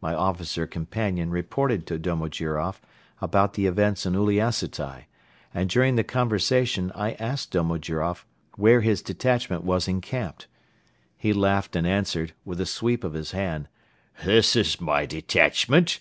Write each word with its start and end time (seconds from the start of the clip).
My 0.00 0.12
officer 0.12 0.66
companion 0.66 1.30
reported 1.30 1.86
to 1.86 2.00
Domojiroff 2.00 2.80
about 3.20 3.54
the 3.54 3.66
events 3.66 4.04
in 4.04 4.14
Uliassutai 4.14 5.04
and 5.54 5.70
during 5.70 5.94
the 5.94 6.02
conversation 6.02 6.90
I 6.96 7.12
asked 7.12 7.52
Domojiroff 7.52 8.24
where 8.56 8.80
his 8.80 9.02
detachment 9.02 9.62
was 9.62 9.86
encamped. 9.86 10.48
He 11.16 11.32
laughed 11.32 11.76
and 11.76 11.86
answered, 11.86 12.32
with 12.44 12.60
a 12.60 12.66
sweep 12.66 13.04
of 13.04 13.12
his 13.12 13.30
hand: 13.30 13.68
"This 14.24 14.56
is 14.56 14.80
my 14.80 15.06
detachment." 15.06 16.00